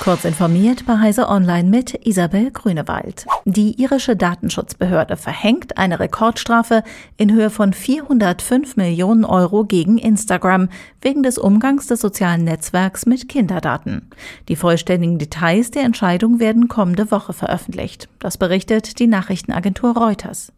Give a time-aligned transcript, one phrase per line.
[0.00, 3.26] Kurz informiert bei Heise Online mit Isabel Grünewald.
[3.44, 6.84] Die irische Datenschutzbehörde verhängt eine Rekordstrafe
[7.16, 10.68] in Höhe von 405 Millionen Euro gegen Instagram
[11.02, 14.08] wegen des Umgangs des sozialen Netzwerks mit Kinderdaten.
[14.48, 18.08] Die vollständigen Details der Entscheidung werden kommende Woche veröffentlicht.
[18.20, 20.52] Das berichtet die Nachrichtenagentur Reuters.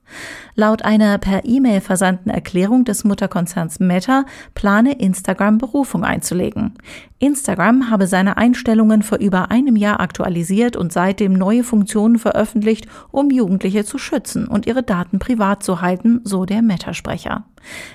[0.54, 4.24] Laut einer per E-Mail versandten Erklärung des Mutterkonzerns Meta
[4.54, 6.74] plane Instagram Berufung einzulegen.
[7.18, 13.30] Instagram habe seine Einstellungen vor über einem Jahr aktualisiert und seitdem neue Funktionen veröffentlicht, um
[13.30, 17.44] Jugendliche zu schützen und ihre Daten privat zu halten, so der Meta-Sprecher.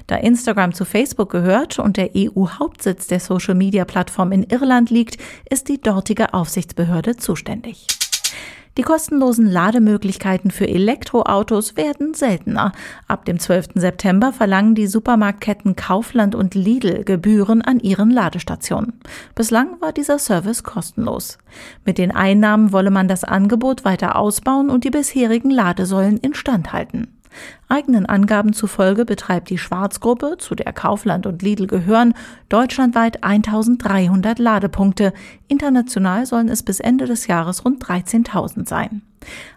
[0.05, 5.18] Da Instagram zu Facebook gehört und der EU-Hauptsitz der Social-Media-Plattform in Irland liegt,
[5.50, 7.88] ist die dortige Aufsichtsbehörde zuständig.
[8.78, 12.74] Die kostenlosen Lademöglichkeiten für Elektroautos werden seltener.
[13.08, 13.70] Ab dem 12.
[13.76, 19.00] September verlangen die Supermarktketten Kaufland und Lidl Gebühren an ihren Ladestationen.
[19.34, 21.38] Bislang war dieser Service kostenlos.
[21.86, 27.15] Mit den Einnahmen wolle man das Angebot weiter ausbauen und die bisherigen Ladesäulen instand halten.
[27.68, 32.14] Eigenen Angaben zufolge betreibt die Schwarzgruppe, zu der Kaufland und Lidl gehören,
[32.50, 35.14] deutschlandweit 1300 Ladepunkte.
[35.48, 39.02] International sollen es bis Ende des Jahres rund 13.000 sein.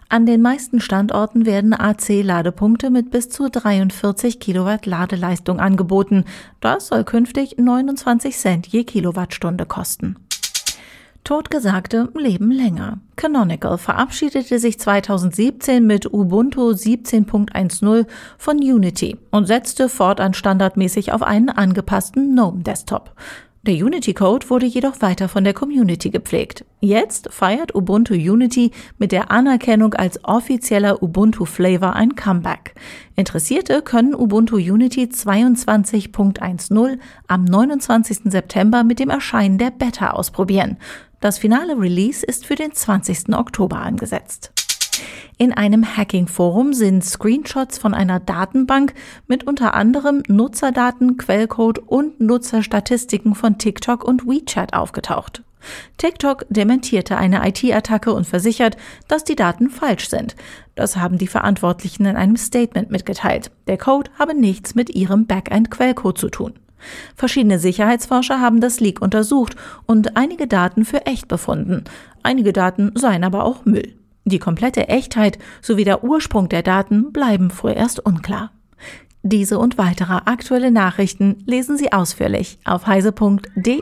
[0.09, 6.25] An den meisten Standorten werden AC-Ladepunkte mit bis zu 43 Kilowatt Ladeleistung angeboten.
[6.61, 10.15] Das soll künftig 29 Cent je Kilowattstunde kosten.
[11.29, 13.01] Totgesagte leben länger.
[13.15, 18.07] Canonical verabschiedete sich 2017 mit Ubuntu 17.10
[18.39, 23.11] von Unity und setzte fortan standardmäßig auf einen angepassten GNOME-Desktop.
[23.63, 26.63] Der Unity-Code wurde jedoch weiter von der Community gepflegt.
[26.79, 32.73] Jetzt feiert Ubuntu Unity mit der Anerkennung als offizieller Ubuntu-Flavor ein Comeback.
[33.17, 38.31] Interessierte können Ubuntu Unity 22.10 am 29.
[38.31, 40.77] September mit dem Erscheinen der Beta ausprobieren.
[41.19, 43.35] Das finale Release ist für den 20.
[43.35, 44.53] Oktober angesetzt.
[45.37, 48.93] In einem Hacking-Forum sind Screenshots von einer Datenbank
[49.27, 55.43] mit unter anderem Nutzerdaten, Quellcode und Nutzerstatistiken von TikTok und WeChat aufgetaucht.
[55.97, 58.77] TikTok dementierte eine IT-Attacke und versichert,
[59.07, 60.35] dass die Daten falsch sind.
[60.75, 63.51] Das haben die Verantwortlichen in einem Statement mitgeteilt.
[63.67, 66.53] Der Code habe nichts mit ihrem Backend-Quellcode zu tun.
[67.15, 69.55] Verschiedene Sicherheitsforscher haben das Leak untersucht
[69.85, 71.83] und einige Daten für echt befunden.
[72.23, 73.98] Einige Daten seien aber auch Müll.
[74.29, 78.51] Die komplette Echtheit sowie der Ursprung der Daten bleiben vorerst unklar.
[79.23, 83.81] Diese und weitere aktuelle Nachrichten lesen Sie ausführlich auf heise.de.